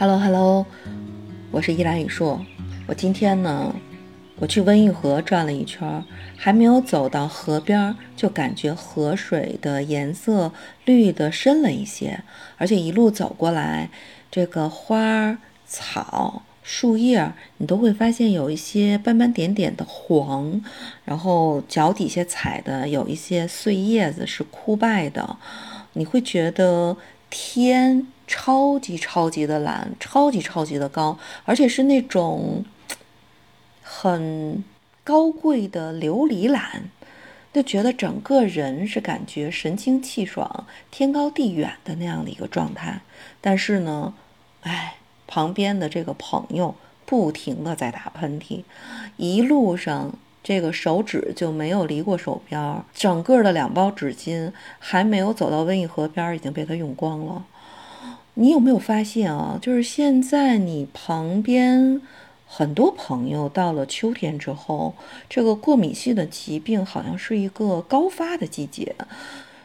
[0.00, 0.66] Hello Hello，
[1.50, 2.40] 我是依兰雨硕。
[2.86, 3.74] 我今天呢，
[4.38, 6.02] 我去温榆河转了一圈，
[6.38, 10.52] 还没有走到河边，就感觉河水的颜色
[10.86, 12.22] 绿的深了一些，
[12.56, 13.90] 而且一路走过来，
[14.30, 15.36] 这个花
[15.66, 20.62] 草树叶，你都会发现有一些斑斑点点的黄，
[21.04, 25.36] 然后脚底下踩的有一些碎叶子是枯败的，
[25.92, 26.96] 你会觉得
[27.28, 28.06] 天。
[28.32, 32.64] 超级超级的蓝，超级超级的高，而且是那种
[33.82, 34.62] 很
[35.02, 36.84] 高贵的琉璃蓝，
[37.52, 43.00] 就觉得整个人是感觉神清气爽、天高地远的那样的一个状态。
[43.40, 44.14] 但是呢，
[44.60, 44.94] 哎，
[45.26, 48.62] 旁边的这个朋友不停的在打喷嚏，
[49.16, 50.12] 一路上
[50.44, 57.44] 这个手指就没有离过手边，整个的两包纸巾还没有走到温疫河边，已经被他用光了。
[58.34, 59.58] 你有没有发现啊？
[59.60, 62.00] 就是现在你旁边
[62.46, 64.94] 很多朋友到了秋天之后，
[65.28, 68.94] 这个过敏性的疾病好像是一个高发的季节。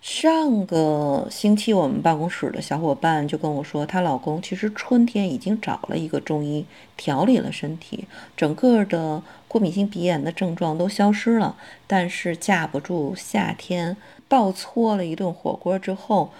[0.00, 6.64] 上个星期我们办公室的小伙伴就跟我说，她老公其实春天已经找了一个中医
[6.96, 8.04] 调理了身体，
[8.36, 13.96] 整个的过敏性鼻炎的症状都消失了，但是架不住夏天
[14.28, 16.30] 暴搓了一顿火锅之后。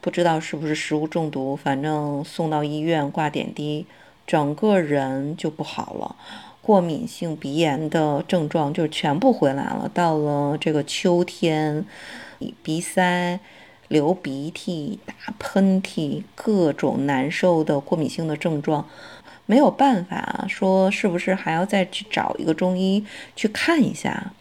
[0.00, 3.86] 不知道是不是食物中毒，反正送到医院挂点滴，
[4.26, 6.16] 整个人就不好了。
[6.60, 9.90] 过敏性鼻炎的症状就全部回来了。
[9.94, 11.86] 到了这个秋天，
[12.62, 13.40] 鼻塞、
[13.88, 18.86] 流鼻涕、打喷嚏，各种难受的过敏性的症状，
[19.46, 24.32] 没有办法说是不是还要再去找一个中医去看一下。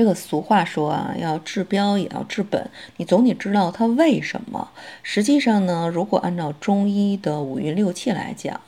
[0.00, 4.70] 这个俗话说啊，要治标也要治本，你总得知道它为什么。
[5.02, 8.58] 实际上呢，如果按照中医的五运六气来讲，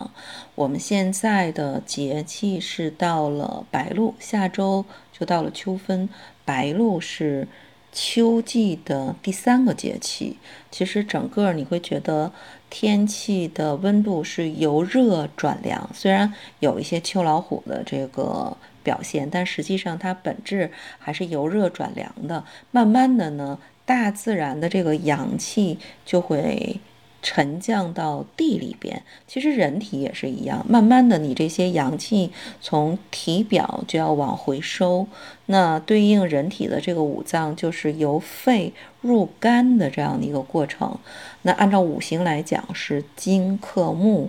[0.54, 6.06] 我们现在的节气是到了白露，下周就到了秋分。
[6.44, 7.48] 白露是
[7.94, 10.36] 秋季的第三个节气。
[10.70, 12.30] 其实整个你会觉得
[12.68, 18.54] 天气的温度是由热转凉，虽然有一些秋老虎的这个。
[18.82, 22.44] 表现，但实际上它本质还是由热转凉的。
[22.70, 26.80] 慢慢的呢，大自然的这个阳气就会
[27.22, 29.02] 沉降到地里边。
[29.26, 35.06] 其实人体也是一样，慢慢的你这些阳气从体表就要往回收。
[35.46, 40.98] 那对应人体的这个五脏，就是由肺入肝的这样的一个过程。
[41.42, 44.28] 那按照五行来讲是金克木，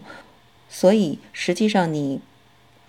[0.70, 2.20] 所以实际上你。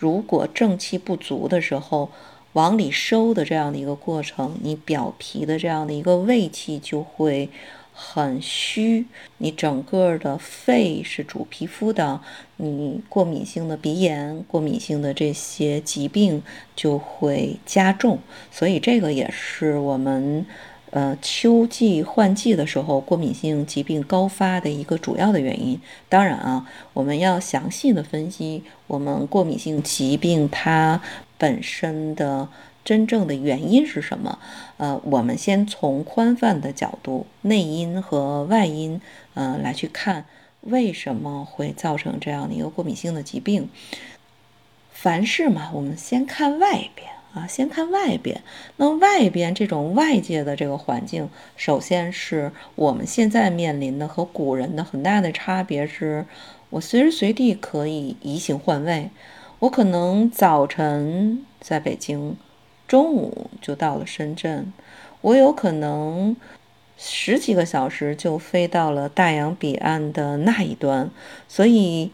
[0.04, 2.10] 如果正气不足的时候，
[2.52, 7.48] 往里收的这样的一个过程，你表皮的这样的一个胃气就会
[7.94, 9.06] 很虚，
[9.38, 12.20] 你整个的肺是主皮肤的，
[12.58, 16.42] 你过敏性的鼻炎、过敏性的这些疾病
[16.76, 18.18] 就会加重，
[18.50, 20.44] 所以这个也是我们。
[20.94, 25.80] 呃，秋季换季的时候，过敏性疾病高发的一个主要的原因。
[26.08, 31.02] 当然啊，我们要详细的分析我们过敏性疾病它
[31.36, 32.48] 本身的
[32.84, 34.38] 真正的原因是什么。
[34.76, 39.00] 呃，我们先从宽泛的角度，内因和外因，
[39.34, 40.26] 呃，来去看
[40.60, 43.68] 为什么会造成这样的一个过敏性的疾病。
[44.92, 47.10] 凡事嘛，我们先看外边。
[47.34, 48.40] 啊，先看外边。
[48.76, 56.24] 那外边这种外界的这个环境，首先是我们现在面临的和古人的很大的差别是，
[56.70, 59.10] 我随时随地可以移形换位。
[59.58, 62.36] 我可能早晨在北京，
[62.86, 64.72] 中午就到了深圳，
[65.20, 66.36] 我有可能
[66.96, 71.10] 十几个小时就飞到了大洋彼岸的那一端。
[71.48, 72.12] 所以，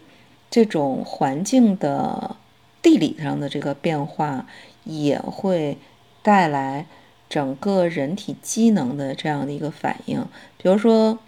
[0.48, 2.36] 这种环境的
[2.80, 4.47] 地理上的这个变化。
[4.84, 5.78] 也会
[6.22, 6.86] 带来
[7.28, 10.26] 整个人体机能的这样的一个反应。
[10.56, 11.18] 比如说，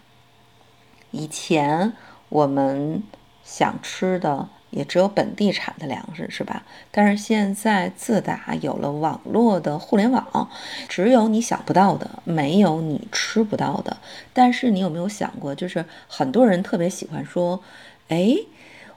[1.11, 1.93] 以前
[2.29, 3.01] 我们
[3.43, 6.63] 想吃的也只有本地产的粮食，是吧？
[6.91, 10.49] 但是现在自打有了网络的互联网，
[10.89, 13.97] 只有你想不到的，没有你吃不到的。
[14.33, 17.61] 但是你有没有想过，就是很多人特别喜欢说
[18.09, 18.35] ：“哎，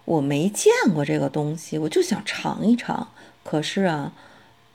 [0.04, 3.08] 我没见过这个东西，我就想尝一尝。”
[3.44, 4.12] 可是啊。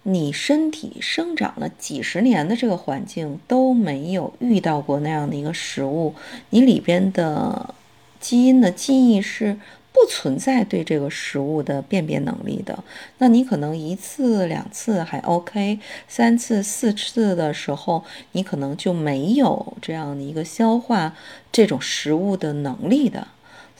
[0.04, 6.16] 你身体生长了几十年的这个环境都没有遇到过那样的一个食物，
[6.50, 7.76] 你里边的
[8.20, 9.60] 基因的记忆是
[9.94, 12.84] 不存在对这个食物的辨别能力的。
[13.20, 21.16] 那你可能一次两次还 OK，三次四次的时候，你可能就没有这样的一个消化
[21.52, 23.28] 这种食物的能力的。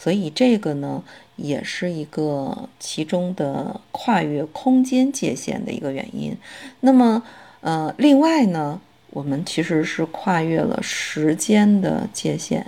[0.02, 1.04] 所以这个呢，
[1.36, 6.36] 也是一个其中的跨越空间界限的一个原因。
[6.80, 7.22] 那么，
[7.60, 8.82] 呃，另外呢，
[9.12, 12.66] 我们其实是跨越了时间的界限，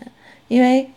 [0.47, 0.91] 因为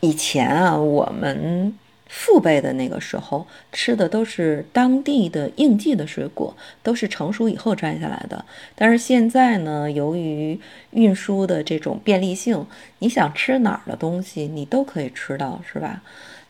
[0.00, 1.76] 以前啊，我们。
[2.16, 8.44] 父辈的那个时候吃的都是当地的应季的水果，都是成熟以后摘下来的。
[8.76, 10.58] 但是现在呢，由于
[10.92, 12.64] 运输的这种便利性，
[13.00, 16.02] 你想吃哪儿的东西，你都可以吃到，是吧？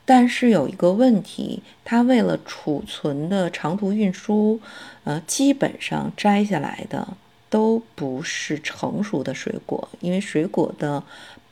[0.04, 4.60] 但是有一个问题，它为了储存的长途运输，
[5.04, 7.08] 呃，基本上摘下来的
[7.48, 11.02] 都不是成熟的水果，因为水果的。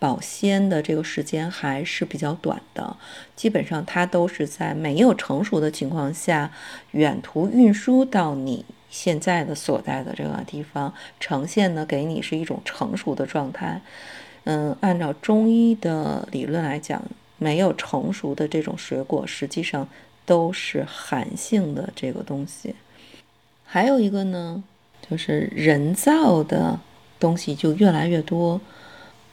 [0.02, 2.96] 保鲜的这个时间还是比较短的，
[3.37, 6.50] 基本上它都是在没有成熟的情况下，
[6.90, 13.81] 远途运输到你现在的所在的这个地方，呈现的给你是一种成熟的状态。
[14.43, 17.00] 嗯，按照中医的理论来讲，
[17.38, 19.88] 没有成熟的这种水果，实际上
[20.26, 22.75] 都是寒性的这个东西。
[23.64, 24.64] 还有一个呢，
[25.08, 26.81] 就是人造的
[27.20, 28.60] 东西就越来越多。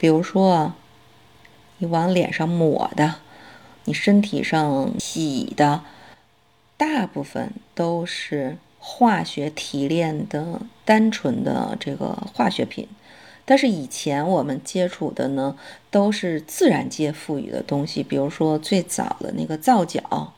[0.00, 0.72] 比如说，
[1.76, 3.16] 你往脸上抹的，
[3.84, 5.82] 你身体上洗的，
[6.78, 12.88] 大部分都是化学提炼的单纯的这个化学品。
[13.44, 15.58] 但是以前我们接触的呢，
[15.90, 18.02] 都是自然界赋予的东西。
[18.02, 20.32] 比如说最早的那个皂角，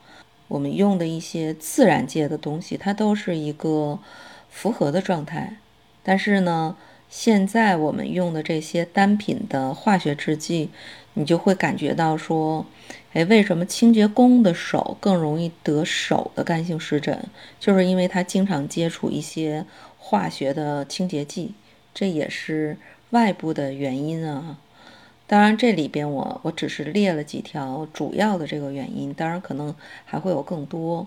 [0.49, 3.97] 我们用的一些自然界的东西，它都是一个
[4.49, 5.55] 复合的状态。
[6.03, 6.75] 但是呢。
[7.15, 10.71] 现在我们用的这些单品的化学制剂，
[11.13, 12.65] 你就会感觉到说，
[13.13, 17.23] 哎，为什么清洁工的手更容易得手的干性湿疹？
[17.59, 19.63] 就是因为他经常接触一些
[19.99, 21.53] 化学的清洁剂，
[21.93, 22.77] 这也是
[23.11, 24.57] 外部的原因啊。
[25.27, 31.05] 当然，这里边我我只是列了几条主要的这个原因，当然可能还会有更多。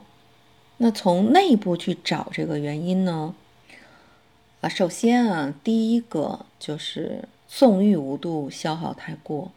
[0.76, 3.35] 那从内部去找这个原因呢？
[4.69, 9.53] 首先啊，第一个就是纵欲无度，消耗太过。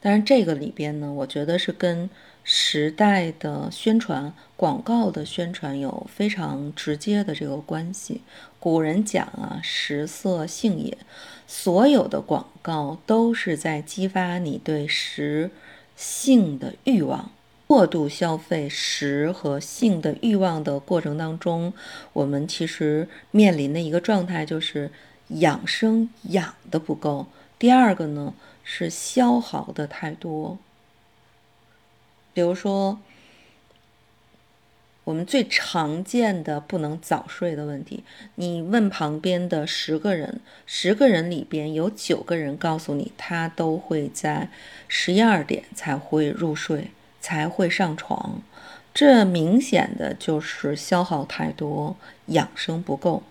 [0.00, 2.10] 但是这个里边呢，我觉得是跟
[2.42, 8.20] 时代的宣传、广告的宣传有非常直接的这个关系。
[8.60, 10.98] 古人讲啊，食色性也，
[11.46, 15.50] 所有的广告都是在激发你对食
[15.96, 17.30] 性的欲望。
[17.66, 21.72] 过度消费食和性的欲望的过程当中，
[22.12, 24.90] 我们其实面临的一个状态就是
[25.28, 27.26] 养生养的不够。
[27.58, 30.58] 第二个呢是消耗的太多。
[32.34, 32.98] 比如说，
[35.04, 38.02] 我们最常见的不能早睡的问题，
[38.34, 44.50] 你问旁边的十个人，十个人里边有九个人告诉你，他都会在
[44.88, 46.90] 十一二点才会入睡。
[47.24, 48.42] 才会上床，
[48.92, 53.22] 这明显的就是消耗太多，养生不够。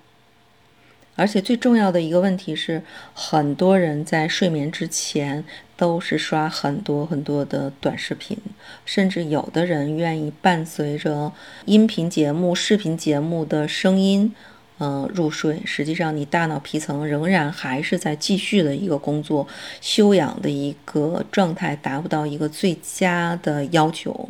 [1.15, 2.81] 而且最重要的一个问题是，
[3.13, 5.45] 很多人在睡眠之前
[5.77, 8.35] 都是刷很多很多的短视频，
[8.83, 11.31] 甚至有的人愿意伴随着
[11.65, 14.33] 音频节目、视频节目的声音。
[14.79, 19.47] 嗯，入睡，实际上你大脑皮层仍然还是在继续的一个工作，
[19.79, 24.29] 休养的一个状态，达不到一个最佳的要求。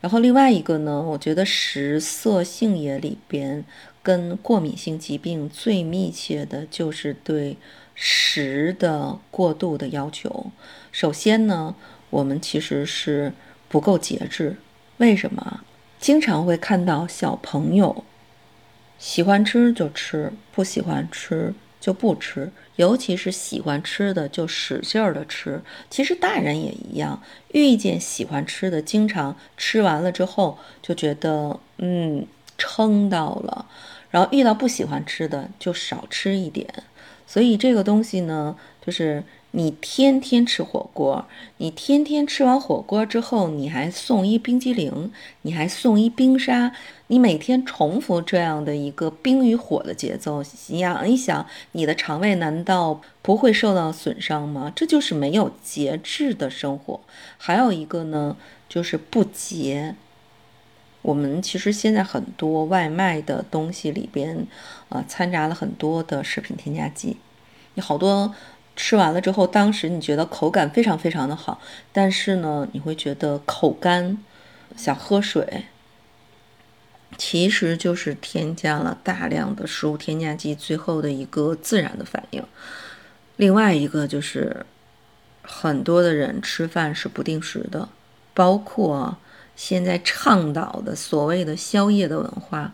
[0.00, 3.64] 然后另外一个呢，我觉得食色性也里边
[4.02, 7.56] 跟过敏性疾病最密切的就是对
[7.94, 10.52] 食的过度的要求。
[10.90, 11.74] 首先呢，
[12.10, 13.32] 我们其实是
[13.68, 14.56] 不够节制。
[14.98, 15.60] 为什么？
[15.98, 18.04] 经常会看到小朋友。
[19.02, 22.52] 喜欢吃就吃，不喜欢吃就不吃。
[22.76, 25.60] 尤其是喜欢吃的就使劲儿的吃。
[25.90, 32.24] 其实大人也一样，遇见喜欢吃的，经常吃完了之后就觉得嗯
[32.56, 33.66] 撑到了，
[34.10, 36.72] 然后遇到不喜欢吃的就少吃一点。
[37.32, 39.22] 所以这个东西呢，就是。
[39.54, 41.26] 你天天吃火锅，
[41.58, 45.12] 你天天吃完火锅之后，你还送一冰激凌，
[45.42, 46.72] 你还送一冰沙，
[47.08, 54.72] 你每天重复这样的一个冰与火的节奏，你想一想，你的肠胃难道不会受到损伤吗？
[54.74, 57.00] 这就是没有节制的生活。
[57.36, 58.34] 还有一个呢，
[58.70, 59.94] 就是不节。
[61.02, 64.46] 我们其实现在很多外卖的东西里边，
[64.88, 67.18] 呃，掺杂了很多的食品添加剂，
[67.74, 68.34] 你好多。
[68.74, 71.60] 吃完了之后，当时你觉得口感非常非常的好，
[71.92, 74.16] 但是呢，你会觉得口干，
[74.74, 75.66] 想喝水，
[77.18, 82.42] 其实就是添加了大量的食物添加剂，最后的一个自然的反应。
[83.36, 84.64] 另外一个就是
[85.42, 87.90] 很多的人吃饭是不定时的，
[88.32, 89.18] 包括
[89.54, 92.72] 现在倡导的所谓的宵夜的文化，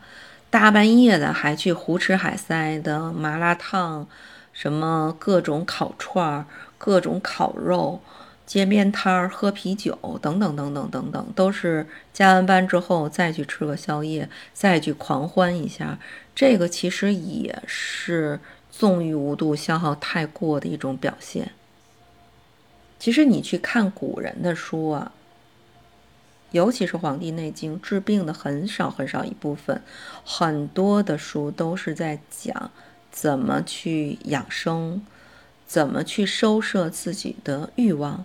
[0.51, 4.07] 大半夜的还去胡吃海塞的麻辣烫，
[4.53, 6.47] 什么各种烤串儿、
[6.79, 8.01] 各种烤肉、
[8.47, 15.99] 街边摊儿、喝啤酒等等等等等等，都是加完班之后再去吃个宵夜，再去狂欢一下。
[16.35, 21.51] 这个其实也是纵欲无度、消耗太过的一种表现。
[22.99, 25.13] 其实你去看古人的书啊，
[26.51, 29.83] 尤其是《黄帝内经》，治病的很少很少一部分，
[30.25, 32.71] 很多的书都是在讲
[33.11, 35.03] 怎么去养生，
[35.67, 38.25] 怎么去收摄自己的欲望，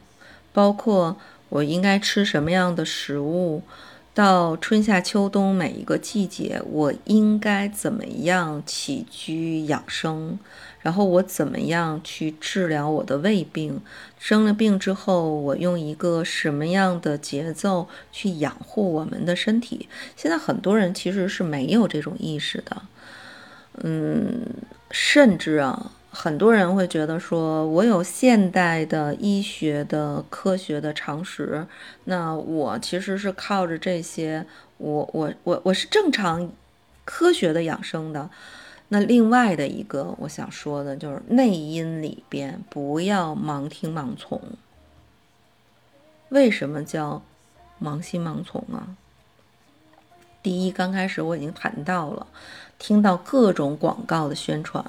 [0.53, 1.17] 包括
[1.49, 3.63] 我应该吃什么样的食物。
[4.13, 10.37] 到春夏秋冬每一个季节，我应该怎么样起居养生？
[10.81, 13.81] 然后我怎么样去治疗我的胃病？
[14.19, 19.89] 生了病之后，我用一个什么样的节奏去养护我们的身体？
[20.15, 22.81] 现在很多人其实是没有这种意识的，
[23.83, 24.41] 嗯，
[24.91, 25.91] 甚至啊。
[26.15, 31.65] 很多人会觉得说，我有现代的医学的科学的常识，
[32.03, 34.45] 那我其实是靠着这些，
[34.77, 36.51] 我我我我是正常
[37.03, 38.29] 科学的养生的。
[38.89, 44.39] 那另外的一个我想说的就是内因里边不要盲听盲从。
[46.29, 47.23] 为什么叫
[47.81, 48.95] 盲心盲从啊？
[50.43, 52.27] 第一，刚开始我已经谈到了。
[52.77, 54.83] 听到各种广告的宣传，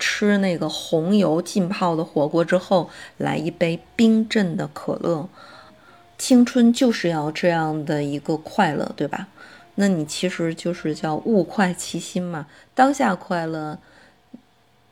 [0.00, 5.28] 吃那个红油浸泡的火锅之后，来一杯冰镇的可乐，
[6.18, 9.28] 青春就是要这样的一个快乐，对吧？
[9.76, 13.78] 那你其实就是叫物快其心嘛，当下快乐，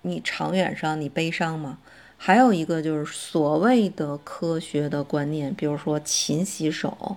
[0.03, 1.79] 你长远上你悲伤嘛？
[2.17, 7.17] 还有一个就是所谓的科学的观念，比如说勤洗手，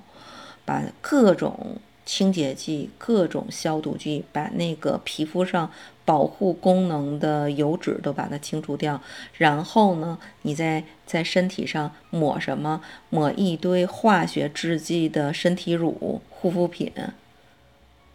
[0.66, 1.78] 把各种。
[2.08, 5.70] 清洁剂、各种消毒剂，把那个皮肤上
[6.06, 9.02] 保护功能的油脂都把它清除掉。
[9.34, 12.82] 然后呢，你再在身体上抹什么？
[13.10, 16.90] 抹一堆化学制剂的身体乳、护肤品，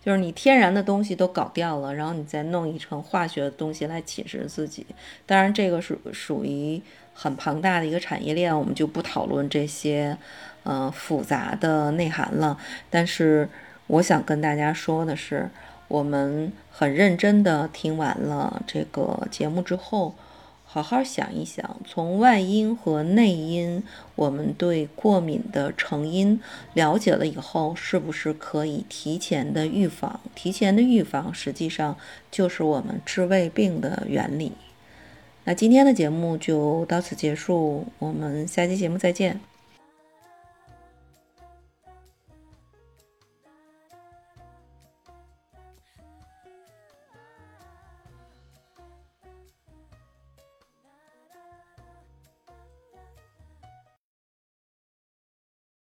[0.03, 4.87] 就是你天然的东西都搞掉了，然后你再弄一层化学的东西来侵蚀自己。
[5.27, 6.81] 当然，这个属属于
[7.13, 10.17] 很庞大的一个产业链，我们就不讨论这些，
[10.63, 12.57] 呃，复杂的内涵了。
[12.89, 13.47] 但是。
[13.93, 15.51] 我想跟大家说的是，
[15.87, 20.15] 我们很认真的听完了这个节目之后，
[20.65, 23.83] 好好想一想，从外因和内因，
[24.15, 26.41] 我们对过敏的成因
[26.73, 30.21] 了解了以后，是不是可以提前的预防？
[30.35, 31.95] 提前的预防实际上
[32.31, 34.53] 就是我们治胃病的原理。
[35.45, 39.52] 那今天的节目就到此结束，我们下期节目再见。